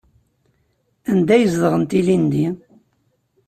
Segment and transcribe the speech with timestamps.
[1.11, 2.47] Anda ay zedɣent ilindi?